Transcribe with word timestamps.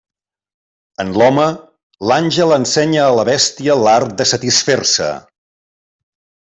En 1.03 1.11
l'home, 1.21 1.45
l'àngel 2.11 2.55
ensenya 2.57 3.05
a 3.05 3.13
la 3.21 3.29
bèstia 3.31 3.79
l'art 3.85 4.19
de 4.23 4.31
satisfer-se. 4.35 5.15